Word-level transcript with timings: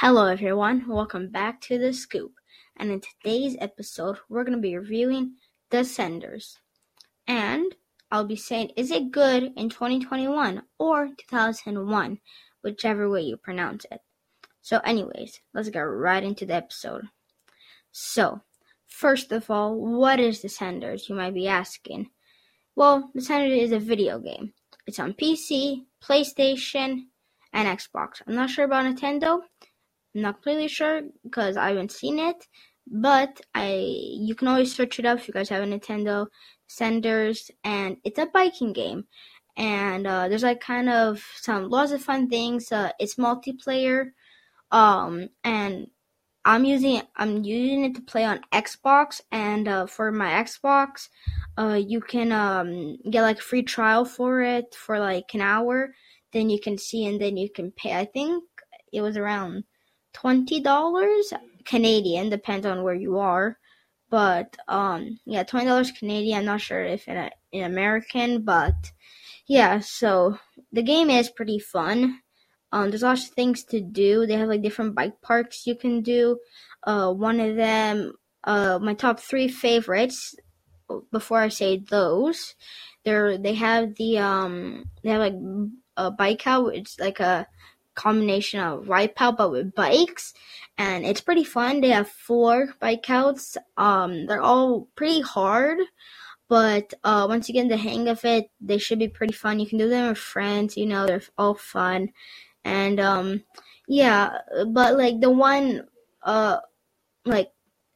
Hello, 0.00 0.26
everyone. 0.26 0.86
Welcome 0.86 1.30
back 1.30 1.58
to 1.62 1.78
The 1.78 1.90
Scoop. 1.90 2.32
And 2.76 2.90
in 2.90 3.00
today's 3.00 3.56
episode, 3.62 4.18
we're 4.28 4.44
going 4.44 4.58
to 4.58 4.60
be 4.60 4.76
reviewing 4.76 5.36
Descenders. 5.70 6.58
And 7.26 7.74
I'll 8.10 8.26
be 8.26 8.36
saying, 8.36 8.72
is 8.76 8.90
it 8.90 9.10
good 9.10 9.54
in 9.56 9.70
2021 9.70 10.62
or 10.78 11.08
2001, 11.16 12.18
whichever 12.62 13.08
way 13.08 13.22
you 13.22 13.38
pronounce 13.38 13.86
it. 13.90 14.00
So, 14.60 14.80
anyways, 14.84 15.40
let's 15.54 15.70
get 15.70 15.80
right 15.80 16.22
into 16.22 16.44
the 16.44 16.56
episode. 16.56 17.06
So, 17.90 18.42
first 18.86 19.32
of 19.32 19.50
all, 19.50 19.80
what 19.80 20.20
is 20.20 20.42
Descenders, 20.42 21.08
You 21.08 21.14
might 21.14 21.32
be 21.32 21.48
asking. 21.48 22.10
Well, 22.74 23.10
Descenders 23.16 23.62
is 23.62 23.72
a 23.72 23.78
video 23.78 24.18
game. 24.18 24.52
It's 24.86 24.98
on 24.98 25.14
PC, 25.14 25.86
PlayStation, 26.04 27.06
and 27.54 27.78
Xbox. 27.78 28.20
I'm 28.26 28.34
not 28.34 28.50
sure 28.50 28.66
about 28.66 28.84
Nintendo. 28.84 29.40
Not 30.16 30.36
completely 30.36 30.68
sure 30.68 31.02
because 31.24 31.58
I 31.58 31.68
haven't 31.68 31.92
seen 31.92 32.18
it, 32.18 32.48
but 32.86 33.38
I 33.54 33.74
you 33.74 34.34
can 34.34 34.48
always 34.48 34.74
search 34.74 34.98
it 34.98 35.04
up 35.04 35.18
if 35.18 35.28
you 35.28 35.34
guys 35.34 35.50
have 35.50 35.62
a 35.62 35.66
Nintendo 35.66 36.28
Senders, 36.66 37.50
and 37.64 37.98
it's 38.02 38.18
a 38.18 38.24
biking 38.24 38.72
game. 38.72 39.04
And 39.58 40.06
uh, 40.06 40.28
there's 40.28 40.42
like 40.42 40.60
kind 40.60 40.88
of 40.88 41.22
some 41.36 41.68
lots 41.68 41.92
of 41.92 42.02
fun 42.02 42.30
things. 42.30 42.72
Uh, 42.72 42.92
it's 42.98 43.16
multiplayer, 43.16 44.12
um, 44.70 45.28
and 45.44 45.88
I'm 46.46 46.64
using 46.64 47.02
I'm 47.16 47.44
using 47.44 47.84
it 47.84 47.94
to 47.96 48.00
play 48.00 48.24
on 48.24 48.40
Xbox, 48.54 49.20
and 49.30 49.68
uh, 49.68 49.86
for 49.86 50.10
my 50.12 50.30
Xbox, 50.42 51.10
uh, 51.58 51.78
you 51.78 52.00
can 52.00 52.32
um, 52.32 52.96
get 53.10 53.20
like 53.20 53.40
free 53.42 53.62
trial 53.62 54.06
for 54.06 54.40
it 54.40 54.74
for 54.74 54.98
like 54.98 55.34
an 55.34 55.42
hour. 55.42 55.94
Then 56.32 56.48
you 56.48 56.58
can 56.58 56.78
see, 56.78 57.04
and 57.04 57.20
then 57.20 57.36
you 57.36 57.50
can 57.50 57.70
pay. 57.70 57.94
I 57.94 58.06
think 58.06 58.42
it 58.94 59.02
was 59.02 59.18
around 59.18 59.64
twenty 60.16 60.60
dollars 60.60 61.32
Canadian, 61.66 62.30
depends 62.30 62.64
on 62.64 62.82
where 62.82 62.94
you 62.94 63.18
are. 63.18 63.58
But 64.08 64.56
um, 64.66 65.18
yeah, 65.26 65.42
twenty 65.42 65.66
dollars 65.66 65.92
Canadian. 65.92 66.38
I'm 66.38 66.44
not 66.46 66.60
sure 66.62 66.82
if 66.82 67.06
in, 67.06 67.16
a, 67.16 67.30
in 67.52 67.64
American, 67.64 68.42
but 68.42 68.92
yeah. 69.46 69.80
So 69.80 70.38
the 70.72 70.82
game 70.82 71.10
is 71.10 71.28
pretty 71.28 71.58
fun. 71.58 72.20
Um, 72.72 72.90
there's 72.90 73.02
lots 73.02 73.28
of 73.28 73.34
things 73.34 73.64
to 73.64 73.80
do. 73.80 74.26
They 74.26 74.34
have 74.34 74.48
like 74.48 74.62
different 74.62 74.94
bike 74.94 75.20
parks 75.20 75.66
you 75.66 75.76
can 75.76 76.00
do. 76.00 76.38
Uh, 76.82 77.12
one 77.12 77.40
of 77.40 77.56
them, 77.56 78.12
uh, 78.44 78.78
my 78.80 78.94
top 78.94 79.20
three 79.20 79.48
favorites. 79.48 80.34
Before 81.12 81.40
I 81.40 81.48
say 81.48 81.78
those, 81.78 82.54
they're 83.04 83.36
they 83.36 83.54
have 83.54 83.96
the 83.96 84.18
um 84.18 84.84
they 85.02 85.10
have 85.10 85.20
like 85.20 85.34
a 85.96 86.10
bike 86.10 86.46
out. 86.46 86.74
It's 86.74 86.98
like 87.00 87.20
a 87.20 87.46
combination 87.96 88.60
of 88.60 88.84
Wipeout 88.84 89.36
but 89.36 89.50
with 89.50 89.74
bikes, 89.74 90.32
and 90.78 91.04
it's 91.04 91.20
pretty 91.20 91.44
fun. 91.44 91.80
They 91.80 91.88
have 91.88 92.08
four 92.08 92.74
bike 92.80 93.08
outs. 93.10 93.56
Um, 93.76 94.26
they're 94.26 94.42
all 94.42 94.88
pretty 94.94 95.22
hard, 95.22 95.78
but 96.48 96.94
uh, 97.02 97.26
once 97.28 97.48
you 97.48 97.54
get 97.54 97.68
the 97.68 97.76
hang 97.76 98.08
of 98.08 98.24
it, 98.24 98.50
they 98.60 98.78
should 98.78 98.98
be 98.98 99.08
pretty 99.08 99.32
fun. 99.32 99.58
You 99.58 99.66
can 99.66 99.78
do 99.78 99.88
them 99.88 100.08
with 100.08 100.18
friends. 100.18 100.76
You 100.76 100.86
know, 100.86 101.06
they're 101.06 101.22
all 101.36 101.54
fun. 101.54 102.10
And 102.64 103.00
um, 103.00 103.42
yeah, 103.88 104.38
but 104.68 104.96
like 104.96 105.20
the 105.20 105.30
one, 105.30 105.86
uh, 106.22 106.58
like 107.24 107.50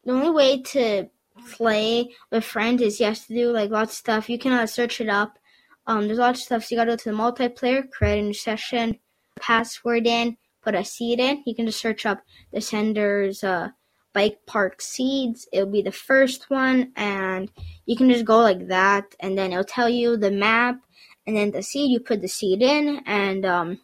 the 0.05 0.13
only 0.13 0.31
way 0.31 0.63
to 0.63 1.09
play 1.53 2.11
with 2.31 2.45
friends 2.45 2.83
is 2.83 3.01
you 3.01 3.07
have 3.07 3.27
to 3.27 3.35
do 3.35 3.51
like 3.51 3.71
lots 3.71 3.93
of 3.93 3.99
stuff. 3.99 4.31
You 4.31 4.39
cannot 4.39 4.71
search 4.71 5.01
it 5.01 5.09
up. 5.09 5.39
Um, 5.87 6.07
there's 6.07 6.19
lots 6.19 6.41
of 6.41 6.45
stuff. 6.45 6.65
So 6.65 6.75
you 6.75 6.81
gotta 6.81 6.93
go 6.93 6.97
to 6.97 7.11
the 7.11 7.17
multiplayer, 7.17 7.91
create 7.91 8.21
a 8.21 8.23
new 8.23 8.35
session, 8.35 8.99
password 9.39 10.07
in, 10.07 10.37
put 10.63 10.75
a 10.75 10.85
seed 10.85 11.21
in. 11.21 11.43
You 11.47 11.55
can 11.55 11.67
just 11.67 11.81
search 11.81 12.07
up 12.07 12.23
Descenders 12.55 13.45
uh, 13.45 13.71
bike 14.13 14.39
park 14.47 14.81
seeds. 14.81 15.49
It'll 15.53 15.71
be 15.71 15.83
the 15.83 15.93
first 15.93 16.51
one, 16.51 16.93
and 16.97 17.51
you 17.87 17.97
can 17.97 18.11
just 18.11 18.25
go 18.25 18.41
like 18.41 18.69
that, 18.69 19.15
and 19.21 19.37
then 19.37 19.53
it'll 19.53 19.65
tell 19.65 19.89
you 19.89 20.17
the 20.17 20.31
map, 20.31 20.81
and 21.27 21.37
then 21.37 21.51
the 21.51 21.63
seed. 21.63 21.91
You 21.91 22.01
put 22.01 22.21
the 22.21 22.29
seed 22.29 22.63
in, 22.63 23.03
and 23.07 23.45
um, 23.45 23.81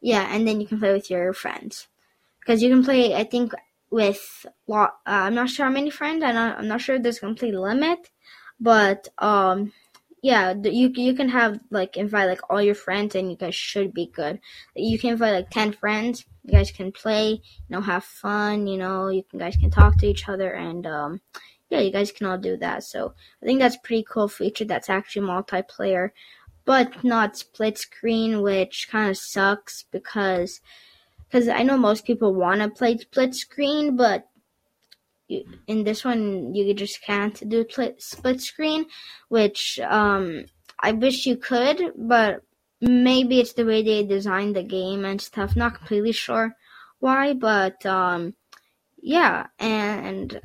yeah, 0.00 0.34
and 0.34 0.46
then 0.46 0.60
you 0.60 0.66
can 0.66 0.78
play 0.78 0.92
with 0.92 1.10
your 1.10 1.32
friends. 1.32 1.88
Because 2.40 2.62
you 2.62 2.70
can 2.70 2.82
play, 2.82 3.14
I 3.14 3.24
think, 3.24 3.52
with 3.90 4.46
lot. 4.66 4.96
Uh, 5.06 5.28
I'm 5.28 5.34
not 5.34 5.50
sure 5.50 5.66
how 5.66 5.72
many 5.72 5.90
friends. 5.90 6.20
Not. 6.20 6.58
I'm 6.58 6.68
not 6.68 6.80
sure 6.80 6.98
there's 6.98 7.18
a 7.18 7.20
complete 7.20 7.54
limit, 7.54 8.10
but 8.58 9.08
um, 9.18 9.72
yeah, 10.22 10.54
you 10.62 10.90
you 10.94 11.14
can 11.14 11.28
have 11.30 11.60
like 11.70 11.96
invite 11.96 12.28
like 12.28 12.40
all 12.50 12.62
your 12.62 12.74
friends, 12.74 13.14
and 13.14 13.30
you 13.30 13.36
guys 13.36 13.54
should 13.54 13.94
be 13.94 14.06
good. 14.06 14.40
You 14.74 14.98
can 14.98 15.10
invite 15.10 15.34
like 15.34 15.50
ten 15.50 15.72
friends. 15.72 16.26
You 16.44 16.52
guys 16.52 16.70
can 16.70 16.92
play, 16.92 17.30
you 17.32 17.40
know, 17.68 17.80
have 17.80 18.04
fun. 18.04 18.66
You 18.66 18.78
know, 18.78 19.08
you 19.08 19.22
can 19.22 19.38
guys 19.38 19.56
can 19.56 19.70
talk 19.70 19.98
to 19.98 20.06
each 20.06 20.28
other, 20.28 20.52
and 20.52 20.86
um, 20.86 21.20
yeah, 21.70 21.80
you 21.80 21.90
guys 21.92 22.12
can 22.12 22.26
all 22.26 22.38
do 22.38 22.56
that. 22.58 22.84
So 22.84 23.14
I 23.42 23.46
think 23.46 23.60
that's 23.60 23.76
pretty 23.78 24.04
cool 24.08 24.28
feature. 24.28 24.64
That's 24.64 24.90
actually 24.90 25.26
multiplayer 25.26 26.10
but 26.64 27.02
not 27.02 27.36
split 27.36 27.78
screen, 27.78 28.42
which 28.42 28.88
kind 28.88 29.10
of 29.10 29.16
sucks 29.16 29.84
because 29.90 30.60
because 31.28 31.48
I 31.48 31.64
know 31.64 31.76
most 31.76 32.04
people 32.04 32.34
want 32.34 32.60
to 32.60 32.68
play 32.68 32.96
split 32.96 33.34
screen, 33.34 33.96
but 33.96 34.28
in 35.66 35.84
this 35.84 36.04
one 36.04 36.54
you 36.54 36.74
just 36.74 37.02
can't 37.02 37.48
do 37.48 37.66
split 37.98 38.40
screen, 38.40 38.86
which 39.28 39.78
um, 39.80 40.44
I 40.78 40.92
wish 40.92 41.26
you 41.26 41.36
could, 41.36 41.92
but 41.96 42.42
maybe 42.80 43.40
it's 43.40 43.52
the 43.52 43.64
way 43.64 43.82
they 43.82 44.04
designed 44.04 44.56
the 44.56 44.62
game 44.62 45.04
and 45.04 45.20
stuff. 45.20 45.56
Not 45.56 45.76
completely 45.76 46.12
sure 46.12 46.56
why, 46.98 47.34
but 47.34 47.84
um, 47.86 48.34
yeah, 49.02 49.46
and 49.58 50.40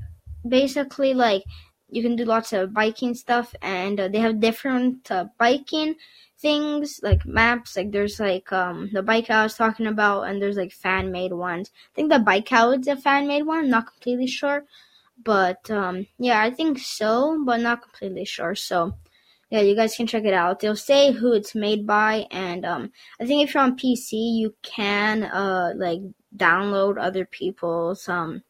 basically 0.47 1.13
like 1.13 1.43
you 1.89 2.01
can 2.01 2.15
do 2.15 2.25
lots 2.25 2.53
of 2.53 2.73
biking 2.73 3.13
stuff, 3.13 3.55
and 3.61 3.99
uh, 3.99 4.07
they 4.07 4.19
have 4.19 4.39
different 4.39 5.09
uh, 5.11 5.25
biking 5.37 5.95
things 6.39 6.99
like 7.03 7.25
maps. 7.25 7.75
Like 7.77 7.91
there's 7.91 8.19
like 8.19 8.51
um 8.51 8.89
the 8.93 9.03
bike 9.03 9.29
I 9.29 9.43
was 9.43 9.55
talking 9.55 9.87
about, 9.87 10.23
and 10.23 10.41
there's 10.41 10.57
like 10.57 10.71
fan 10.71 11.11
made 11.11 11.33
ones. 11.33 11.71
I 11.73 11.95
think 11.95 12.11
the 12.11 12.19
bike 12.19 12.51
is 12.51 12.87
a 12.87 12.95
fan 12.95 13.27
made 13.27 13.43
one. 13.43 13.69
Not 13.69 13.87
completely 13.87 14.27
sure, 14.27 14.65
but 15.23 15.69
um 15.71 16.07
yeah, 16.17 16.41
I 16.41 16.51
think 16.51 16.79
so, 16.79 17.43
but 17.45 17.61
not 17.61 17.81
completely 17.81 18.25
sure. 18.25 18.55
So 18.55 18.95
yeah, 19.49 19.61
you 19.61 19.75
guys 19.75 19.95
can 19.95 20.07
check 20.07 20.23
it 20.25 20.33
out. 20.33 20.59
They'll 20.59 20.75
say 20.75 21.11
who 21.11 21.33
it's 21.33 21.53
made 21.55 21.85
by, 21.85 22.27
and 22.31 22.65
um, 22.65 22.91
I 23.21 23.25
think 23.25 23.47
if 23.47 23.53
you're 23.53 23.63
on 23.63 23.77
PC, 23.77 24.13
you 24.13 24.55
can 24.63 25.23
uh 25.23 25.73
like 25.75 26.01
download 26.35 26.97
other 26.99 27.25
people's 27.25 28.09
um 28.09 28.43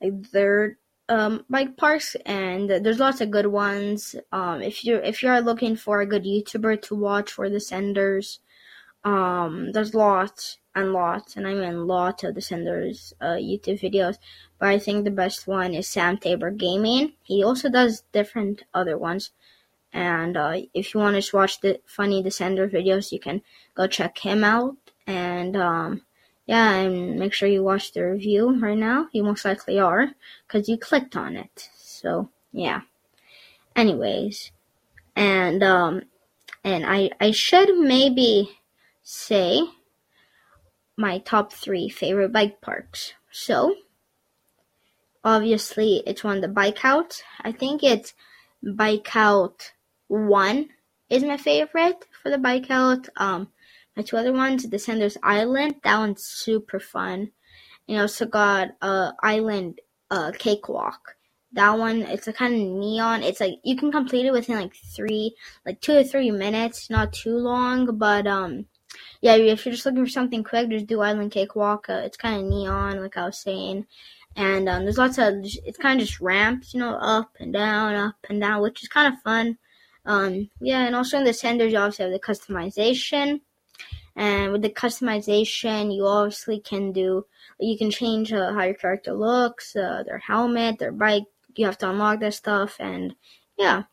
like 0.00 0.30
their 0.30 0.78
um, 1.12 1.44
bike 1.50 1.76
parks, 1.76 2.16
and 2.24 2.70
there's 2.70 2.98
lots 2.98 3.20
of 3.20 3.30
good 3.30 3.46
ones. 3.46 4.16
Um, 4.32 4.62
if 4.62 4.82
you 4.84 4.96
if 4.96 5.22
you 5.22 5.28
are 5.28 5.42
looking 5.42 5.76
for 5.76 6.00
a 6.00 6.06
good 6.06 6.24
YouTuber 6.24 6.80
to 6.82 6.94
watch 6.94 7.32
for 7.32 7.48
Descenders, 7.50 8.38
um, 9.04 9.72
there's 9.72 9.94
lots 9.94 10.58
and 10.74 10.94
lots, 10.94 11.36
and 11.36 11.46
I 11.46 11.52
mean 11.52 11.86
lots 11.86 12.24
of 12.24 12.34
Descenders 12.34 13.12
uh, 13.20 13.36
YouTube 13.36 13.80
videos. 13.80 14.16
But 14.58 14.70
I 14.70 14.78
think 14.78 15.04
the 15.04 15.10
best 15.10 15.46
one 15.46 15.74
is 15.74 15.86
Sam 15.86 16.16
Tabor 16.16 16.50
Gaming. 16.50 17.12
He 17.22 17.44
also 17.44 17.68
does 17.68 18.04
different 18.12 18.62
other 18.72 18.96
ones. 18.96 19.32
And 19.92 20.38
uh, 20.38 20.54
if 20.72 20.94
you 20.94 21.00
want 21.00 21.22
to 21.22 21.36
watch 21.36 21.60
the 21.60 21.80
funny 21.84 22.22
Descender 22.22 22.70
videos, 22.70 23.12
you 23.12 23.20
can 23.20 23.42
go 23.74 23.86
check 23.86 24.16
him 24.16 24.44
out. 24.44 24.76
And 25.06 25.54
um, 25.56 26.02
yeah, 26.46 26.72
and 26.74 27.18
make 27.18 27.32
sure 27.32 27.48
you 27.48 27.62
watch 27.62 27.92
the 27.92 28.02
review 28.02 28.58
right 28.60 28.78
now. 28.78 29.08
You 29.12 29.22
most 29.22 29.44
likely 29.44 29.78
are, 29.78 30.10
because 30.46 30.68
you 30.68 30.76
clicked 30.76 31.16
on 31.16 31.36
it. 31.36 31.70
So, 31.76 32.30
yeah. 32.52 32.82
Anyways, 33.76 34.52
and, 35.16 35.62
um, 35.62 36.02
and 36.64 36.84
I, 36.86 37.10
I 37.20 37.30
should 37.30 37.76
maybe 37.78 38.58
say 39.02 39.62
my 40.96 41.18
top 41.18 41.52
three 41.52 41.88
favorite 41.88 42.32
bike 42.32 42.60
parks. 42.60 43.14
So, 43.30 43.76
obviously, 45.24 46.02
it's 46.06 46.24
one 46.24 46.40
the 46.40 46.48
bike 46.48 46.84
outs. 46.84 47.22
I 47.40 47.52
think 47.52 47.82
it's 47.82 48.14
bike 48.62 49.16
out 49.16 49.72
one 50.08 50.68
is 51.08 51.24
my 51.24 51.36
favorite 51.36 52.06
for 52.22 52.30
the 52.30 52.38
bike 52.38 52.70
out. 52.70 53.08
Um, 53.16 53.48
my 53.96 54.02
two 54.02 54.16
other 54.16 54.32
ones, 54.32 54.62
the 54.62 54.76
Descenders 54.76 55.16
Island, 55.22 55.76
that 55.84 55.98
one's 55.98 56.24
super 56.24 56.80
fun. 56.80 57.32
And 57.88 57.98
I 57.98 58.02
also 58.02 58.26
got 58.26 58.70
uh 58.80 59.12
Island 59.22 59.80
uh 60.10 60.32
Cakewalk. 60.38 61.16
That 61.54 61.78
one, 61.78 62.02
it's 62.02 62.28
a 62.28 62.32
kind 62.32 62.54
of 62.54 62.60
neon. 62.60 63.22
It's 63.22 63.40
like 63.40 63.58
you 63.62 63.76
can 63.76 63.92
complete 63.92 64.24
it 64.24 64.32
within 64.32 64.56
like 64.56 64.74
three, 64.74 65.34
like 65.66 65.80
two 65.82 65.96
or 65.96 66.04
three 66.04 66.30
minutes, 66.30 66.88
not 66.88 67.12
too 67.12 67.36
long. 67.36 67.98
But 67.98 68.26
um, 68.26 68.66
yeah, 69.20 69.34
if 69.34 69.66
you're 69.66 69.74
just 69.74 69.84
looking 69.84 70.04
for 70.04 70.10
something 70.10 70.44
quick, 70.44 70.70
just 70.70 70.86
do 70.86 71.02
Island 71.02 71.32
Cakewalk. 71.32 71.90
Uh, 71.90 72.02
it's 72.04 72.16
kind 72.16 72.40
of 72.40 72.48
neon, 72.48 73.02
like 73.02 73.18
I 73.18 73.26
was 73.26 73.38
saying, 73.38 73.86
and 74.34 74.66
um, 74.68 74.84
there's 74.84 74.96
lots 74.96 75.18
of. 75.18 75.34
It's 75.42 75.76
kind 75.76 76.00
of 76.00 76.06
just 76.06 76.20
ramps, 76.20 76.72
you 76.72 76.80
know, 76.80 76.94
up 76.96 77.36
and 77.38 77.52
down, 77.52 77.94
up 77.96 78.16
and 78.30 78.40
down, 78.40 78.62
which 78.62 78.82
is 78.82 78.88
kind 78.88 79.12
of 79.12 79.20
fun. 79.20 79.58
Um, 80.06 80.48
yeah, 80.60 80.86
and 80.86 80.96
also 80.96 81.18
in 81.18 81.24
Descenders, 81.24 81.70
you 81.70 81.78
also 81.78 82.04
have 82.04 82.12
the 82.12 82.18
customization 82.18 83.40
And 84.14 84.52
with 84.52 84.62
the 84.62 84.70
customization, 84.70 85.94
you 85.94 86.06
obviously 86.06 86.60
can 86.60 86.92
do, 86.92 87.26
you 87.58 87.78
can 87.78 87.90
change 87.90 88.32
uh, 88.32 88.52
how 88.52 88.64
your 88.64 88.74
character 88.74 89.12
looks, 89.12 89.74
uh, 89.74 90.02
their 90.04 90.18
helmet, 90.18 90.78
their 90.78 90.92
bike. 90.92 91.24
You 91.54 91.66
have 91.66 91.78
to 91.78 91.90
unlock 91.90 92.20
that 92.20 92.34
stuff, 92.34 92.76
and 92.78 93.14
yeah. 93.58 93.84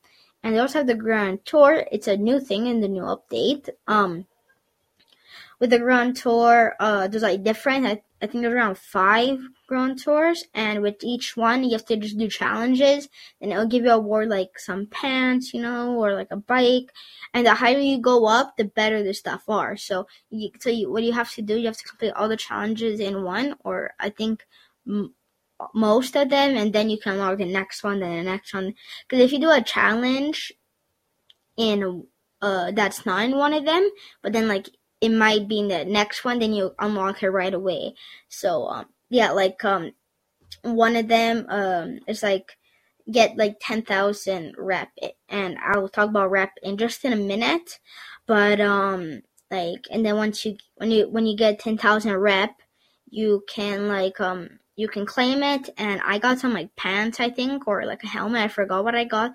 And 0.44 0.56
they 0.56 0.60
also 0.60 0.80
have 0.80 0.88
the 0.88 0.96
Grand 0.96 1.46
Tour. 1.46 1.86
It's 1.92 2.08
a 2.08 2.16
new 2.16 2.40
thing 2.40 2.68
in 2.68 2.80
the 2.80 2.88
new 2.88 3.04
update. 3.04 3.70
Um, 3.88 4.26
with 5.60 5.70
the 5.70 5.80
Grand 5.80 6.16
Tour, 6.16 6.76
uh, 6.80 7.08
there's 7.08 7.24
like 7.24 7.44
different. 7.44 8.02
I, 8.22 8.28
think 8.28 8.42
there's 8.42 8.54
around 8.54 8.78
five 8.78 9.40
Grand 9.68 10.02
Tours, 10.02 10.44
and 10.54 10.82
with 10.82 11.04
each 11.04 11.38
one, 11.38 11.64
you 11.64 11.72
have 11.72 11.86
to 11.86 11.98
just 11.98 12.18
do 12.18 12.28
challenges, 12.28 13.08
and 13.40 13.52
it'll 13.52 13.68
give 13.68 13.84
you 13.84 13.92
a 13.92 13.96
award 13.96 14.30
like 14.30 14.60
some 14.60 14.88
pants, 14.88 15.54
you 15.54 15.62
know, 15.62 15.96
or 15.96 16.14
like 16.14 16.32
a 16.32 16.38
bike. 16.38 16.92
And 17.34 17.46
the 17.46 17.54
higher 17.56 17.80
you 17.80 18.00
go 18.00 18.26
up, 18.26 18.58
the 18.58 18.66
better 18.66 19.04
the 19.04 19.14
stuff 19.14 19.44
are. 19.48 19.78
So, 19.78 20.08
you, 20.30 20.52
so 20.60 20.70
you, 20.70 20.92
what 20.92 21.04
you 21.04 21.14
have 21.14 21.32
to 21.34 21.42
do, 21.42 21.58
you 21.58 21.68
have 21.68 21.78
to 21.78 21.88
complete 21.88 22.14
all 22.14 22.30
the 22.30 22.38
challenges 22.38 23.00
in 23.00 23.24
one, 23.24 23.56
or 23.64 23.94
I 24.00 24.10
think 24.10 24.46
m- 24.88 25.14
most 25.74 26.16
of 26.16 26.30
them, 26.30 26.56
and 26.58 26.74
then 26.74 26.90
you 26.90 26.98
can 26.98 27.18
log 27.18 27.38
the 27.38 27.46
next 27.46 27.84
one, 27.84 28.00
then 28.00 28.18
the 28.18 28.32
next 28.32 28.54
one. 28.54 28.74
Because 29.08 29.24
if 29.24 29.32
you 29.32 29.40
do 29.40 29.52
a 29.52 29.62
challenge 29.62 30.54
in 31.58 32.06
uh 32.42 32.72
that's 32.72 33.06
not 33.06 33.24
in 33.24 33.38
one 33.38 33.54
of 33.54 33.66
them, 33.66 33.90
but 34.22 34.34
then 34.34 34.48
like 34.48 34.70
it 35.02 35.10
might 35.10 35.48
be 35.48 35.60
in 35.60 35.68
the 35.70 35.86
next 35.86 36.26
one, 36.26 36.40
then 36.40 36.54
you 36.54 36.74
unlock 36.80 37.24
it 37.24 37.30
right 37.30 37.54
away. 37.54 37.96
So 38.28 38.68
um, 38.68 38.86
yeah, 39.10 39.32
like 39.32 39.64
um, 39.64 39.92
one 40.64 40.96
of 40.96 41.08
them 41.08 41.46
um 41.50 42.00
is 42.08 42.24
like 42.24 42.58
get 43.12 43.38
like 43.38 43.58
ten 43.62 43.82
thousand 43.82 44.56
rep, 44.58 44.90
and 45.30 45.58
I'll 45.60 45.90
talk 45.90 46.10
about 46.10 46.32
rep 46.32 46.52
in 46.64 46.78
just 46.78 47.06
in 47.06 47.14
a 47.14 47.18
minute. 47.18 47.80
But 48.28 48.62
um, 48.62 49.22
like, 49.50 49.86
and 49.92 50.06
then 50.06 50.18
once 50.18 50.46
you 50.46 50.58
when 50.76 50.92
you 50.92 51.10
when 51.10 51.26
you 51.26 51.38
get 51.38 51.60
ten 51.60 51.78
thousand 51.78 52.16
rep, 52.18 52.52
you 53.10 53.44
can 53.48 53.88
like 53.88 54.20
um 54.20 54.60
you 54.76 54.88
can 54.88 55.06
claim 55.06 55.44
it. 55.44 55.70
And 55.78 56.02
I 56.06 56.20
got 56.20 56.40
some 56.40 56.54
like 56.54 56.76
pants, 56.76 57.20
I 57.20 57.30
think, 57.30 57.68
or 57.68 57.86
like 57.86 58.04
a 58.04 58.08
helmet. 58.08 58.42
I 58.42 58.48
forgot 58.48 58.84
what 58.84 58.96
I 58.96 59.04
got. 59.06 59.32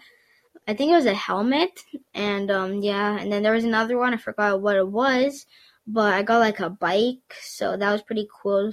I 0.67 0.75
think 0.75 0.93
it 0.93 0.97
was 0.97 1.07
a 1.07 1.15
helmet, 1.15 1.81
and 2.15 2.51
um 2.51 2.83
yeah, 2.83 3.19
and 3.19 3.31
then 3.33 3.43
there 3.43 3.53
was 3.53 3.65
another 3.65 3.99
one. 3.99 4.15
I 4.15 4.17
forgot 4.17 4.61
what 4.63 4.77
it 4.77 4.89
was, 4.89 5.47
but 5.87 6.15
I 6.15 6.23
got 6.23 6.39
like 6.39 6.61
a 6.61 6.71
bike, 6.71 7.35
so 7.41 7.77
that 7.77 7.93
was 7.93 8.03
pretty 8.03 8.29
cool. 8.43 8.73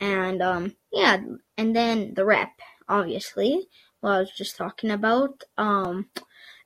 And 0.00 0.42
um 0.42 0.76
yeah, 0.92 1.18
and 1.56 1.74
then 1.74 2.14
the 2.14 2.24
rep, 2.24 2.52
obviously, 2.88 3.68
what 4.00 4.12
I 4.12 4.18
was 4.20 4.30
just 4.30 4.56
talking 4.56 4.90
about. 4.90 5.42
Um, 5.58 6.10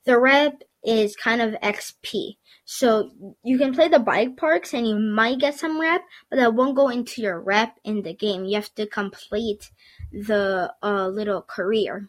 the 0.05 0.19
rep 0.19 0.61
is 0.83 1.15
kind 1.15 1.41
of 1.41 1.53
XP. 1.61 2.37
So 2.65 3.11
you 3.43 3.57
can 3.57 3.73
play 3.73 3.87
the 3.87 3.99
bike 3.99 4.37
parks 4.37 4.73
and 4.73 4.87
you 4.87 4.95
might 4.95 5.39
get 5.39 5.57
some 5.57 5.79
rep, 5.79 6.01
but 6.29 6.37
that 6.37 6.53
won't 6.53 6.75
go 6.75 6.89
into 6.89 7.21
your 7.21 7.39
rep 7.41 7.77
in 7.83 8.03
the 8.03 8.13
game. 8.13 8.45
You 8.45 8.55
have 8.55 8.73
to 8.75 8.85
complete 8.85 9.71
the 10.11 10.73
uh, 10.83 11.07
little 11.07 11.41
career. 11.41 12.07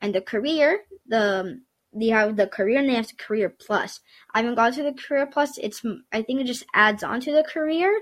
And 0.00 0.14
the 0.14 0.20
career, 0.20 0.80
the 1.06 1.60
you 1.92 2.12
have 2.12 2.36
the 2.36 2.46
career 2.46 2.78
and 2.78 2.88
they 2.88 2.94
have 2.94 3.08
the 3.08 3.14
career 3.14 3.48
plus. 3.48 4.00
I 4.32 4.40
haven't 4.40 4.54
gone 4.54 4.72
to 4.72 4.82
the 4.82 4.92
career 4.92 5.26
plus. 5.26 5.58
It's 5.58 5.84
I 6.12 6.22
think 6.22 6.40
it 6.40 6.46
just 6.46 6.64
adds 6.74 7.02
on 7.02 7.20
to 7.22 7.32
the 7.32 7.42
career. 7.42 8.00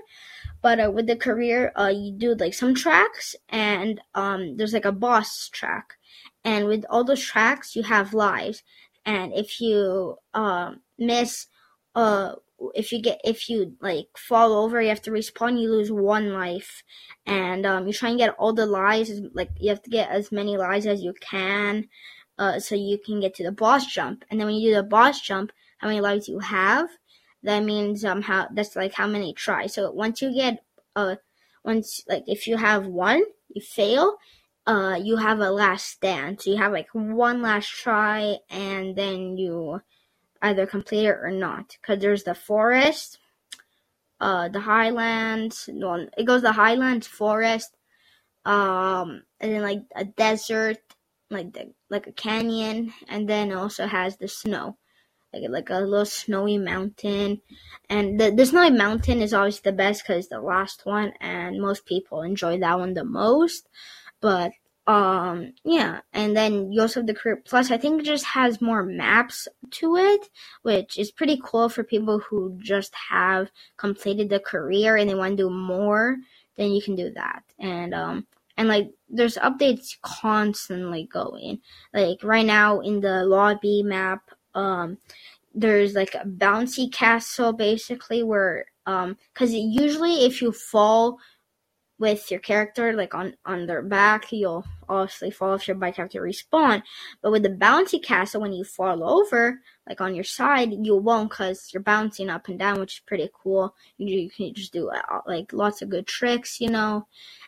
But 0.61 0.79
uh, 0.79 0.91
with 0.91 1.07
the 1.07 1.15
career, 1.15 1.71
uh, 1.75 1.91
you 1.95 2.11
do 2.11 2.35
like 2.35 2.53
some 2.53 2.75
tracks 2.75 3.35
and 3.47 3.99
um, 4.13 4.57
there's 4.57 4.73
like 4.73 4.85
a 4.85 4.91
boss 4.91 5.49
track. 5.49 5.97
And 6.43 6.67
with 6.67 6.85
all 6.89 7.03
those 7.03 7.23
tracks, 7.23 7.75
you 7.75 7.83
have 7.83 8.13
lives. 8.13 8.63
And 9.05 9.33
if 9.33 9.59
you 9.59 10.17
uh, 10.33 10.73
miss, 10.97 11.47
uh, 11.95 12.35
if 12.75 12.91
you 12.91 13.01
get 13.01 13.21
if 13.23 13.49
you 13.49 13.75
like 13.81 14.09
fall 14.17 14.53
over, 14.53 14.81
you 14.81 14.89
have 14.89 15.01
to 15.03 15.11
respawn. 15.11 15.59
You 15.59 15.71
lose 15.71 15.91
one 15.91 16.33
life, 16.33 16.83
and 17.25 17.65
um, 17.65 17.87
you 17.87 17.93
try 17.93 18.09
and 18.09 18.19
get 18.19 18.35
all 18.37 18.51
the 18.51 18.65
lives. 18.65 19.11
Like 19.33 19.49
you 19.57 19.69
have 19.69 19.81
to 19.83 19.89
get 19.89 20.09
as 20.09 20.31
many 20.31 20.57
lives 20.57 20.85
as 20.85 21.01
you 21.01 21.13
can 21.21 21.87
uh, 22.39 22.59
so 22.59 22.73
you 22.73 22.97
can 22.97 23.19
get 23.19 23.35
to 23.35 23.43
the 23.43 23.51
boss 23.51 23.85
jump. 23.85 24.23
And 24.31 24.39
then 24.39 24.47
when 24.47 24.55
you 24.55 24.69
do 24.69 24.75
the 24.75 24.83
boss 24.83 25.19
jump, 25.21 25.51
how 25.77 25.87
many 25.87 25.99
lives 25.99 26.29
you 26.29 26.39
have, 26.39 26.89
that 27.43 27.63
means 27.63 28.03
um 28.03 28.21
how 28.21 28.47
that's 28.53 28.75
like 28.75 28.93
how 28.93 29.07
many 29.07 29.33
tries. 29.33 29.73
So 29.73 29.91
once 29.91 30.21
you 30.21 30.33
get 30.33 30.63
uh 30.95 31.17
once 31.63 32.01
like 32.07 32.23
if 32.27 32.47
you 32.47 32.57
have 32.57 32.87
one, 32.87 33.21
you 33.49 33.61
fail, 33.61 34.17
uh 34.65 34.97
you 35.01 35.17
have 35.17 35.39
a 35.39 35.51
last 35.51 35.87
stand. 35.87 36.41
So 36.41 36.51
you 36.51 36.57
have 36.57 36.71
like 36.71 36.89
one 36.93 37.41
last 37.41 37.69
try 37.69 38.37
and 38.49 38.95
then 38.95 39.37
you 39.37 39.81
either 40.41 40.65
complete 40.65 41.05
it 41.05 41.19
or 41.21 41.31
not. 41.31 41.77
Cause 41.81 41.99
there's 41.99 42.23
the 42.23 42.35
forest, 42.35 43.19
uh 44.19 44.49
the 44.49 44.61
highlands, 44.61 45.69
well, 45.73 46.07
it 46.17 46.25
goes 46.25 46.41
the 46.41 46.53
highlands, 46.53 47.07
forest, 47.07 47.75
um 48.45 49.23
and 49.39 49.53
then 49.53 49.61
like 49.61 49.81
a 49.95 50.05
desert 50.05 50.79
like 51.29 51.53
the, 51.53 51.73
like 51.89 52.07
a 52.07 52.11
canyon, 52.11 52.93
and 53.07 53.27
then 53.29 53.51
also 53.51 53.85
has 53.87 54.17
the 54.17 54.27
snow, 54.27 54.77
like 55.33 55.43
like 55.49 55.69
a 55.69 55.79
little 55.79 56.05
snowy 56.05 56.57
mountain. 56.57 57.41
And 57.89 58.19
the 58.19 58.31
the 58.31 58.45
snowy 58.45 58.71
mountain 58.71 59.21
is 59.21 59.33
always 59.33 59.59
the 59.61 59.71
best 59.71 60.03
because 60.03 60.27
the 60.27 60.41
last 60.41 60.85
one, 60.85 61.13
and 61.21 61.61
most 61.61 61.85
people 61.85 62.21
enjoy 62.21 62.59
that 62.59 62.79
one 62.79 62.93
the 62.93 63.03
most. 63.03 63.67
But 64.21 64.51
um 64.87 65.53
yeah, 65.63 66.01
and 66.13 66.35
then 66.35 66.71
you 66.71 66.81
also 66.81 67.01
have 67.01 67.07
the 67.07 67.13
career 67.13 67.37
plus. 67.45 67.69
I 67.69 67.77
think 67.77 68.01
it 68.01 68.05
just 68.05 68.25
has 68.25 68.61
more 68.61 68.83
maps 68.83 69.47
to 69.71 69.97
it, 69.97 70.29
which 70.63 70.97
is 70.97 71.11
pretty 71.11 71.39
cool 71.43 71.69
for 71.69 71.83
people 71.83 72.19
who 72.19 72.57
just 72.61 72.93
have 73.09 73.51
completed 73.77 74.29
the 74.29 74.39
career 74.39 74.95
and 74.97 75.09
they 75.09 75.15
want 75.15 75.37
to 75.37 75.43
do 75.43 75.49
more. 75.49 76.17
Then 76.57 76.71
you 76.71 76.81
can 76.81 76.95
do 76.95 77.11
that, 77.11 77.43
and 77.59 77.93
um 77.93 78.27
and 78.59 78.67
like 78.67 78.91
there's 79.07 79.37
updates 79.37 79.95
constantly 80.01 81.07
going. 81.11 81.61
Like 81.93 82.21
right 82.23 82.45
now 82.45 82.81
in 82.81 82.99
the 82.99 83.23
lobby 83.25 83.83
map, 83.83 84.29
um, 84.53 84.97
there's 85.55 85.93
like 85.95 86.13
a 86.13 86.27
bouncy 86.27 86.91
castle 86.91 87.53
basically 87.53 88.21
where 88.21 88.65
um, 88.85 89.15
because 89.33 89.53
usually 89.53 90.25
if 90.25 90.41
you 90.41 90.51
fall 90.51 91.19
with 91.99 92.29
your 92.31 92.41
character 92.41 92.93
like 92.93 93.15
on 93.15 93.33
on 93.45 93.65
their 93.65 93.81
back 93.81 94.31
you'll 94.31 94.65
obviously 94.87 95.31
fall 95.31 95.51
off 95.51 95.67
your 95.67 95.75
bike 95.75 95.97
have 95.97 96.09
to 96.09 96.19
respawn 96.19 96.81
but 97.21 97.31
with 97.31 97.43
the 97.43 97.49
bouncy 97.49 98.01
castle 98.01 98.39
when 98.39 98.53
you 98.53 98.63
fall 98.63 99.03
over 99.03 99.59
like 99.89 99.99
on 99.99 100.13
your 100.15 100.23
side 100.23 100.71
you 100.71 100.95
won't 100.95 101.31
because 101.31 101.71
you're 101.73 101.83
bouncing 101.83 102.29
up 102.29 102.47
and 102.47 102.59
down 102.59 102.79
which 102.79 102.97
is 102.97 103.01
pretty 103.05 103.29
cool. 103.33 103.75
You, 103.97 104.19
you 104.19 104.29
can 104.29 104.53
just 104.53 104.71
do 104.71 104.89
uh, 104.89 105.21
like 105.25 105.51
lots 105.51 105.81
of 105.81 105.89
good 105.89 106.07
tricks 106.07 106.61
you 106.61 106.69
know? 106.69 107.07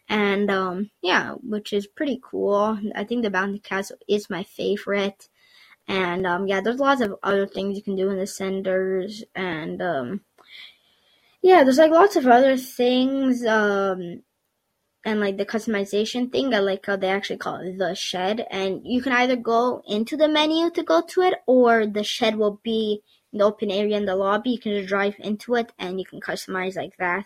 And 0.10 0.50
um 0.50 0.90
yeah 1.02 1.36
which 1.44 1.72
is 1.72 1.88
pretty 1.88 2.20
cool. 2.24 2.80
I 2.96 3.04
think 3.04 3.24
the 3.24 3.30
bouncy 3.30 3.64
castle 3.64 3.98
is 4.10 4.30
my 4.30 4.44
favorite. 4.44 5.30
And 5.88 6.26
um 6.26 6.48
yeah 6.48 6.62
there's 6.62 6.80
lots 6.80 7.02
of 7.02 7.16
other 7.24 7.46
things 7.46 7.78
you 7.78 7.84
can 7.84 7.96
do 7.96 8.10
in 8.10 8.18
Descenders 8.18 9.24
and 9.36 9.82
um 9.82 10.22
yeah 11.44 11.64
there's 11.64 11.78
like 11.78 11.92
lots 11.92 12.16
of 12.16 12.28
other 12.28 12.58
things 12.58 13.46
um 13.46 14.24
and 15.04 15.20
like 15.20 15.38
the 15.38 15.46
customization 15.46 16.32
thing. 16.32 16.54
I 16.54 16.60
like 16.60 16.86
how 16.86 16.96
they 16.96 17.10
actually 17.10 17.38
call 17.38 17.56
it 17.56 17.78
the 17.78 17.96
shed. 17.96 18.46
And 18.52 18.82
you 18.86 19.02
can 19.02 19.14
either 19.14 19.36
go 19.36 19.82
into 19.88 20.16
the 20.16 20.28
menu 20.28 20.70
to 20.72 20.84
go 20.84 21.02
to 21.02 21.22
it, 21.22 21.36
or 21.46 21.86
the 21.86 22.04
shed 22.04 22.36
will 22.36 22.60
be 22.64 23.02
in 23.34 23.40
the 23.40 23.46
open 23.46 23.72
area 23.72 23.98
in 23.98 24.06
the 24.06 24.16
lobby. 24.16 24.52
You 24.52 24.60
can 24.60 24.74
just 24.74 24.90
drive 24.90 25.16
into 25.20 25.56
it 25.56 25.72
and 25.80 26.00
you 26.00 26.06
can 26.06 26.22
customize 26.22 26.76
like 26.76 26.98
that. 26.98 27.26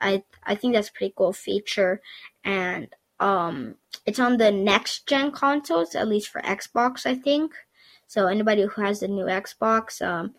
I 0.00 0.22
I 0.44 0.54
think 0.54 0.74
that's 0.74 0.88
a 0.88 0.92
pretty 0.92 1.14
cool 1.16 1.32
feature. 1.32 2.00
And 2.44 2.88
um 3.18 3.76
it's 4.04 4.18
on 4.20 4.36
the 4.36 4.52
next 4.52 5.06
gen 5.06 5.32
consoles, 5.32 5.94
at 5.94 6.08
least 6.08 6.28
for 6.28 6.40
Xbox, 6.42 7.06
I 7.06 7.14
think. 7.14 7.52
So 8.06 8.26
anybody 8.28 8.62
who 8.62 8.82
has 8.82 9.00
the 9.00 9.08
new 9.08 9.24
Xbox, 9.24 10.00
um, 10.00 10.34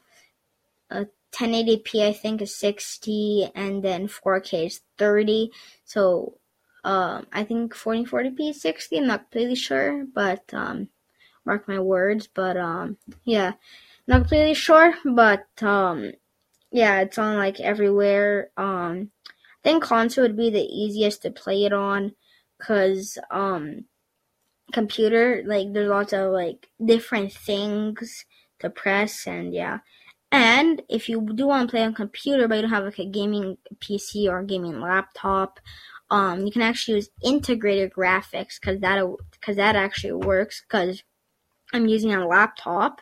1080p 1.33 2.07
I 2.07 2.13
think 2.13 2.41
is 2.41 2.55
60, 2.55 3.51
and 3.53 3.83
then 3.83 4.07
4K 4.07 4.67
is 4.67 4.81
30. 4.97 5.51
So 5.83 6.37
um, 6.83 7.27
I 7.31 7.43
think 7.43 7.73
1440p 7.73 8.53
60. 8.53 8.97
I'm 8.97 9.07
not 9.07 9.31
completely 9.31 9.55
sure, 9.55 10.05
but 10.13 10.43
um, 10.53 10.89
mark 11.45 11.67
my 11.67 11.79
words. 11.79 12.27
But 12.27 12.57
um, 12.57 12.97
yeah, 13.23 13.53
not 14.07 14.21
completely 14.21 14.53
sure, 14.53 14.93
but 15.05 15.47
um, 15.61 16.11
yeah, 16.71 17.01
it's 17.01 17.17
on 17.17 17.37
like 17.37 17.59
everywhere. 17.59 18.51
Um, 18.57 19.11
I 19.27 19.69
think 19.69 19.83
console 19.83 20.23
would 20.23 20.37
be 20.37 20.49
the 20.49 20.61
easiest 20.61 21.23
to 21.23 21.31
play 21.31 21.65
it 21.65 21.73
on, 21.73 22.13
cause 22.59 23.17
um, 23.31 23.85
computer 24.71 25.43
like 25.45 25.71
there's 25.73 25.89
lots 25.89 26.13
of 26.13 26.31
like 26.31 26.69
different 26.83 27.31
things 27.31 28.25
to 28.59 28.69
press 28.69 29.27
and 29.27 29.53
yeah. 29.53 29.79
And 30.29 30.81
if 30.89 31.07
you 31.07 31.21
do 31.35 31.47
want 31.47 31.69
to 31.69 31.71
play 31.71 31.83
on 31.83 31.93
computer 31.93 32.47
but 32.47 32.55
you 32.55 32.61
don't 32.63 32.71
have 32.71 32.83
like 32.83 32.99
a 32.99 33.05
gaming 33.05 33.57
PC 33.79 34.27
or 34.29 34.39
a 34.39 34.45
gaming 34.45 34.81
laptop, 34.81 35.59
um, 36.09 36.45
you 36.45 36.51
can 36.51 36.61
actually 36.61 36.95
use 36.95 37.09
integrated 37.23 37.91
graphics 37.93 38.59
because 38.59 38.79
that 38.81 39.03
because 39.31 39.55
that 39.57 39.75
actually 39.75 40.13
works 40.13 40.63
because 40.67 41.03
I'm 41.73 41.87
using 41.87 42.13
a 42.13 42.27
laptop 42.27 43.01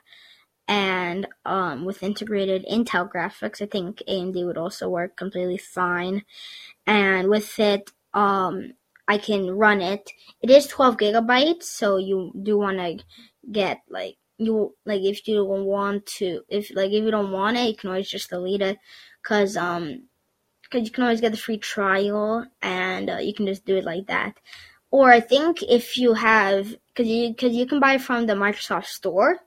and 0.68 1.28
um, 1.46 1.86
with 1.86 2.02
integrated 2.02 2.66
Intel 2.66 3.12
graphics, 3.12 3.62
I 3.62 3.68
think 3.68 4.02
AMD 4.10 4.46
would 4.46 4.58
also 4.58 4.90
work 4.90 5.16
completely 5.16 5.58
fine. 5.58 6.24
And 6.88 7.30
with 7.30 7.60
it, 7.60 7.92
um, 8.14 8.74
I 9.08 9.20
can 9.20 9.52
run 9.52 9.82
it. 9.82 10.12
It 10.42 10.50
is 10.50 10.66
12 10.68 10.98
gigabytes, 10.98 11.64
so 11.64 11.98
you 11.98 12.32
do 12.42 12.58
want 12.58 12.78
to 12.80 13.04
get 13.52 13.82
like 13.90 14.18
you 14.38 14.76
like 14.86 15.02
if 15.02 15.28
you 15.28 15.36
don't 15.36 15.66
want 15.66 16.06
to 16.08 16.42
if 16.50 16.76
like 16.76 16.92
if 16.92 17.04
you 17.04 17.12
don't 17.12 17.32
want 17.32 17.58
it, 17.58 17.70
you 17.70 17.76
can 17.76 17.90
always 17.92 18.10
just 18.10 18.32
delete 18.32 18.62
it, 18.62 18.78
cause 19.24 19.56
um, 19.56 20.06
cause 20.70 20.84
you 20.84 20.92
can 20.92 21.04
always 21.04 21.22
get 21.22 21.32
the 21.32 21.38
free 21.38 21.58
trial 21.58 22.46
and 22.62 23.10
uh, 23.10 23.18
you 23.18 23.34
can 23.34 23.48
just 23.48 23.66
do 23.66 23.76
it 23.78 23.86
like 23.86 24.08
that. 24.08 24.40
Or 24.92 25.12
I 25.12 25.20
think 25.20 25.64
if 25.64 25.98
you 25.98 26.14
have, 26.14 26.76
cause 26.96 27.08
you 27.08 27.36
cause 27.36 27.54
you 27.54 27.66
can 27.66 27.80
buy 27.80 27.98
from 27.98 28.26
the 28.26 28.34
Microsoft 28.34 28.86
Store 28.86 29.40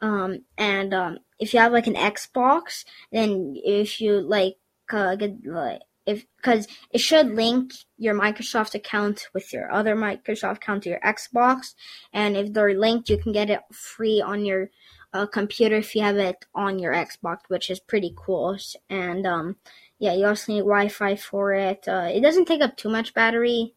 um, 0.00 0.44
and 0.56 0.94
um, 0.94 1.18
if 1.38 1.52
you 1.52 1.60
have 1.60 1.72
like 1.72 1.86
an 1.86 1.94
Xbox, 1.94 2.84
then 3.12 3.54
if 3.56 4.00
you 4.00 4.20
like 4.20 4.56
uh, 4.92 5.16
get 5.16 5.44
like 5.44 5.80
if 6.06 6.24
because 6.36 6.66
it 6.90 6.98
should 6.98 7.34
link 7.34 7.72
your 7.98 8.14
Microsoft 8.14 8.74
account 8.74 9.28
with 9.34 9.52
your 9.52 9.70
other 9.72 9.96
Microsoft 9.96 10.56
account 10.56 10.84
to 10.84 10.90
your 10.90 11.00
Xbox, 11.00 11.74
and 12.12 12.36
if 12.36 12.52
they're 12.52 12.78
linked, 12.78 13.10
you 13.10 13.18
can 13.18 13.32
get 13.32 13.50
it 13.50 13.60
free 13.72 14.22
on 14.22 14.44
your 14.44 14.70
uh, 15.12 15.26
computer 15.26 15.76
if 15.76 15.94
you 15.94 16.02
have 16.02 16.16
it 16.16 16.44
on 16.54 16.78
your 16.78 16.92
Xbox, 16.92 17.38
which 17.48 17.70
is 17.70 17.80
pretty 17.80 18.14
cool. 18.16 18.56
And 18.88 19.26
um, 19.26 19.56
yeah, 19.98 20.14
you 20.14 20.26
also 20.26 20.52
need 20.52 20.60
Wi-Fi 20.60 21.16
for 21.16 21.52
it. 21.54 21.88
Uh, 21.88 22.08
it 22.12 22.20
doesn't 22.20 22.46
take 22.46 22.62
up 22.62 22.76
too 22.76 22.88
much 22.88 23.14
battery. 23.14 23.74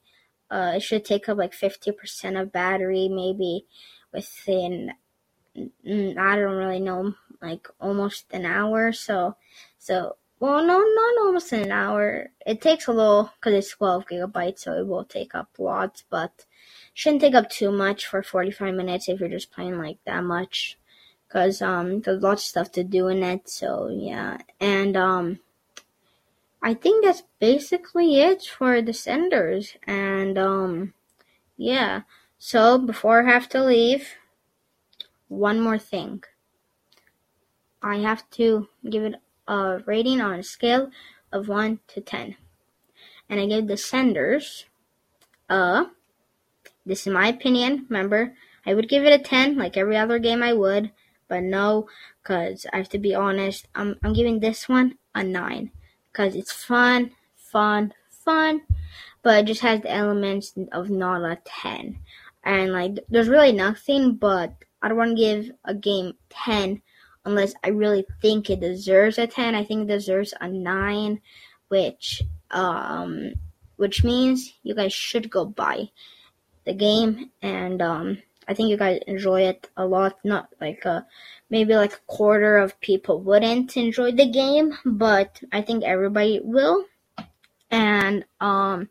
Uh, 0.50 0.74
it 0.76 0.82
should 0.82 1.06
take 1.06 1.30
up 1.30 1.38
like 1.38 1.54
fifty 1.54 1.92
percent 1.92 2.38
of 2.38 2.52
battery, 2.52 3.08
maybe 3.10 3.66
within 4.14 4.94
I 5.56 6.36
don't 6.36 6.56
really 6.56 6.80
know, 6.80 7.14
like 7.42 7.68
almost 7.80 8.26
an 8.32 8.46
hour. 8.46 8.94
So, 8.94 9.36
so 9.78 10.16
well, 10.40 10.66
no, 10.66 10.80
not 10.80 11.26
almost 11.26 11.52
an 11.52 11.72
hour. 11.72 12.30
It 12.46 12.62
takes 12.62 12.88
a 12.88 12.94
little 12.94 13.32
because 13.36 13.54
it's 13.54 13.72
12 13.76 14.06
gigabytes, 14.08 14.60
so 14.60 14.74
it 14.74 14.88
will 14.88 15.04
take 15.04 15.36
up 15.36 15.50
lots, 15.60 16.04
but 16.10 16.46
shouldn't 16.94 17.22
take 17.22 17.36
up 17.36 17.50
too 17.50 17.72
much 17.72 18.08
for 18.08 18.24
45 18.24 18.74
minutes 18.74 19.10
if 19.10 19.20
you're 19.20 19.30
just 19.30 19.52
playing 19.52 19.78
like 19.78 19.98
that 20.06 20.24
much. 20.24 20.78
Cause 21.30 21.62
um, 21.62 22.02
there's 22.02 22.22
lots 22.22 22.44
of 22.44 22.48
stuff 22.48 22.72
to 22.74 22.84
do 22.84 23.08
in 23.08 23.24
it. 23.24 23.50
So 23.50 23.90
yeah, 23.90 24.40
and 24.60 24.98
um, 24.98 25.40
I 26.62 26.74
think 26.74 27.04
that's 27.04 27.24
basically 27.40 28.20
it 28.20 28.44
for 28.44 28.82
Descenders. 28.82 29.76
And 29.88 30.38
um, 30.38 30.94
yeah. 31.58 32.02
So 32.38 32.78
before 32.78 33.28
I 33.28 33.32
have 33.32 33.50
to 33.50 33.64
leave, 33.64 34.16
one 35.28 35.60
more 35.60 35.80
thing. 35.80 36.24
I 37.82 37.98
have 37.98 38.30
to 38.32 38.68
give 38.88 39.04
it 39.04 39.16
a 39.48 39.80
rating 39.86 40.22
on 40.22 40.40
a 40.40 40.44
scale 40.44 40.92
of 41.32 41.48
1 41.48 41.80
to 41.88 42.02
10. 42.02 42.36
And 43.30 43.40
I 43.40 43.48
gave 43.48 43.64
Descenders 43.64 44.66
a, 45.50 45.86
this 46.86 47.08
is 47.08 47.14
my 47.14 47.28
opinion, 47.28 47.86
remember, 47.90 48.36
I 48.66 48.74
would 48.76 48.90
give 48.90 49.04
it 49.04 49.20
a 49.20 49.24
10 49.24 49.58
like 49.58 49.78
every 49.78 49.98
other 49.98 50.20
game 50.20 50.44
I 50.44 50.54
would, 50.54 50.92
but 51.28 51.42
no, 51.44 51.88
because 52.22 52.68
I 52.72 52.78
have 52.78 52.90
to 52.90 53.00
be 53.00 53.16
honest, 53.16 53.68
I'm, 53.74 53.98
I'm 54.04 54.14
giving 54.14 54.40
this 54.40 54.70
one 54.70 54.98
a 55.16 55.24
9. 55.24 55.72
Because 56.12 56.36
it's 56.36 56.52
fun, 56.52 57.12
fun, 57.36 57.94
fun, 58.10 58.62
but 59.22 59.40
it 59.40 59.46
just 59.46 59.62
has 59.62 59.82
the 59.82 59.92
elements 59.92 60.54
of 60.72 60.90
not 60.90 61.24
a 61.24 61.38
10. 61.46 62.00
And 62.44 62.74
like, 62.74 63.00
there's 63.10 63.30
really 63.30 63.52
nothing 63.52 64.16
but 64.16 64.54
I 64.82 64.88
don't 64.88 64.98
want 64.98 65.12
to 65.12 65.16
give 65.16 65.52
a 65.66 65.74
game 65.74 66.14
10 66.30 66.82
unless 67.26 67.54
I 67.64 67.70
really 67.70 68.06
think 68.22 68.50
it 68.50 68.60
deserves 68.60 69.18
a 69.18 69.28
10. 69.28 69.56
I 69.56 69.64
think 69.64 69.84
it 69.84 69.94
deserves 69.94 70.34
a 70.40 70.50
9, 70.50 71.22
which 71.70 72.24
um 72.52 73.34
which 73.78 74.04
means 74.04 74.54
you 74.62 74.76
guys 74.76 74.94
should 74.94 75.30
go 75.30 75.46
buy 75.46 75.90
the 76.66 76.74
game 76.74 77.32
and 77.42 77.82
um 77.82 78.18
I 78.52 78.54
think 78.54 78.68
you 78.70 78.76
guys 78.76 79.00
enjoy 79.08 79.44
it 79.44 79.70
a 79.78 79.86
lot. 79.86 80.20
Not 80.26 80.50
like 80.60 80.84
a 80.84 81.08
maybe 81.50 81.74
like 81.74 81.94
a 81.94 82.06
quarter 82.08 82.58
of 82.58 82.78
people 82.82 83.22
wouldn't 83.22 83.78
enjoy 83.78 84.12
the 84.12 84.30
game, 84.30 84.78
but 84.84 85.42
I 85.54 85.62
think 85.62 85.86
everybody 85.86 86.42
will. 86.44 86.84
And 87.72 88.26
um 88.42 88.90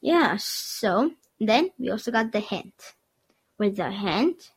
yeah, 0.00 0.36
so 0.38 1.12
then 1.38 1.70
we 1.78 1.90
also 1.90 2.10
got 2.10 2.32
the 2.32 2.40
hint. 2.40 2.94
With 3.58 3.76
the 3.76 3.90
hint, 3.90 4.52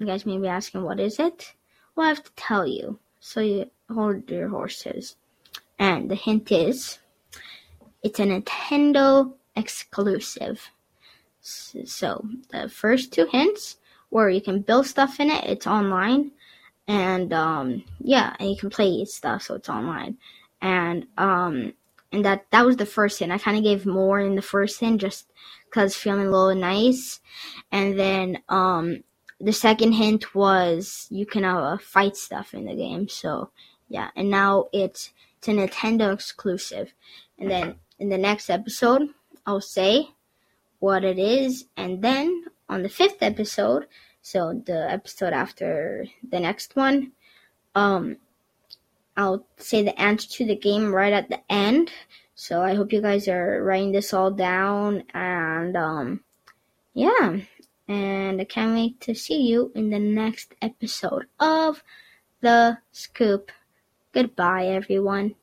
you 0.00 0.06
guys 0.06 0.26
may 0.26 0.38
be 0.38 0.48
asking, 0.48 0.82
what 0.82 0.98
is 0.98 1.20
it? 1.20 1.54
Well, 1.94 2.06
I 2.06 2.08
have 2.08 2.24
to 2.24 2.32
tell 2.34 2.66
you. 2.66 2.98
So 3.20 3.40
you 3.40 3.70
hold 3.88 4.28
your 4.28 4.48
horses. 4.48 5.14
And 5.78 6.10
the 6.10 6.16
hint 6.16 6.50
is, 6.50 6.98
it's 8.02 8.18
a 8.18 8.24
Nintendo 8.24 9.34
exclusive. 9.54 10.71
So 11.42 12.24
the 12.50 12.68
first 12.68 13.12
two 13.12 13.26
hints, 13.26 13.76
where 14.10 14.30
you 14.30 14.40
can 14.40 14.60
build 14.60 14.86
stuff 14.86 15.18
in 15.18 15.30
it, 15.30 15.44
it's 15.44 15.66
online, 15.66 16.30
and 16.86 17.32
um, 17.32 17.84
yeah, 18.00 18.36
and 18.38 18.48
you 18.48 18.56
can 18.56 18.70
play 18.70 19.04
stuff, 19.04 19.42
so 19.42 19.54
it's 19.54 19.68
online. 19.68 20.18
And 20.60 21.06
um, 21.18 21.72
and 22.12 22.24
that 22.24 22.46
that 22.50 22.64
was 22.64 22.76
the 22.76 22.86
first 22.86 23.18
hint. 23.18 23.32
I 23.32 23.38
kind 23.38 23.56
of 23.56 23.64
gave 23.64 23.86
more 23.86 24.20
in 24.20 24.36
the 24.36 24.42
first 24.42 24.78
hint 24.78 25.00
just 25.00 25.32
because 25.64 25.96
feeling 25.96 26.26
a 26.26 26.30
little 26.30 26.54
nice, 26.54 27.20
and 27.72 27.98
then 27.98 28.42
um, 28.48 29.02
the 29.40 29.52
second 29.52 29.92
hint 29.92 30.34
was 30.34 31.08
you 31.10 31.26
can 31.26 31.44
uh, 31.44 31.76
fight 31.78 32.16
stuff 32.16 32.54
in 32.54 32.66
the 32.66 32.76
game. 32.76 33.08
So 33.08 33.50
yeah, 33.88 34.10
and 34.14 34.30
now 34.30 34.68
it's 34.72 35.10
it's 35.38 35.48
a 35.48 35.52
Nintendo 35.52 36.14
exclusive. 36.14 36.92
And 37.38 37.50
then 37.50 37.74
in 37.98 38.08
the 38.08 38.18
next 38.18 38.48
episode, 38.48 39.08
I'll 39.44 39.60
say 39.60 40.10
what 40.82 41.04
it 41.04 41.18
is, 41.18 41.66
and 41.76 42.02
then 42.02 42.44
on 42.68 42.82
the 42.82 42.88
fifth 42.88 43.22
episode, 43.22 43.86
so 44.20 44.60
the 44.66 44.90
episode 44.90 45.32
after 45.32 46.06
the 46.28 46.40
next 46.40 46.74
one, 46.74 47.12
um, 47.74 48.16
I'll 49.16 49.46
say 49.58 49.82
the 49.82 49.98
answer 50.00 50.28
to 50.38 50.44
the 50.44 50.56
game 50.56 50.92
right 50.92 51.12
at 51.12 51.28
the 51.28 51.40
end. 51.48 51.92
So 52.34 52.62
I 52.62 52.74
hope 52.74 52.92
you 52.92 53.00
guys 53.00 53.28
are 53.28 53.62
writing 53.62 53.92
this 53.92 54.12
all 54.12 54.32
down, 54.32 55.04
and 55.14 55.76
um, 55.76 56.24
yeah 56.94 57.42
and 57.88 58.40
I 58.40 58.44
can't 58.44 58.74
wait 58.74 59.00
to 59.02 59.14
see 59.14 59.42
you 59.42 59.70
in 59.74 59.90
the 59.90 59.98
next 59.98 60.54
episode 60.62 61.26
of 61.38 61.82
The 62.40 62.78
Scoop. 62.90 63.52
Goodbye, 64.12 64.66
everyone. 64.66 65.34